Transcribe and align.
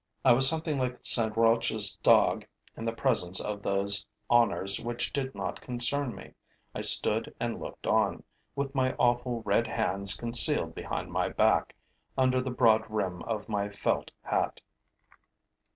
I 0.25 0.33
was 0.33 0.49
something 0.49 0.79
like 0.79 1.05
St. 1.05 1.37
Roch's 1.37 1.93
dog 1.97 2.43
in 2.75 2.85
the 2.85 2.91
presence 2.91 3.39
of 3.39 3.61
those 3.61 4.03
honors 4.31 4.79
which 4.81 5.13
did 5.13 5.35
not 5.35 5.61
concern 5.61 6.15
me. 6.15 6.33
I 6.73 6.81
stood 6.81 7.35
and 7.39 7.59
looked 7.61 7.85
on, 7.85 8.23
with 8.55 8.73
my 8.73 8.93
awful 8.93 9.43
red 9.43 9.67
hands 9.67 10.17
concealed 10.17 10.73
behind 10.73 11.11
my 11.11 11.29
back, 11.29 11.75
under 12.17 12.41
the 12.41 12.49
broad 12.49 12.87
brim 12.87 13.21
of 13.27 13.47
my 13.47 13.69
felt 13.69 14.09
hat. 14.23 14.59